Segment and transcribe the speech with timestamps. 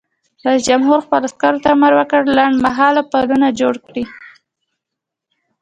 [0.45, 4.03] رئیس جمهور خپلو عسکرو ته امر وکړ؛ لنډمهاله پلونه جوړ کړئ!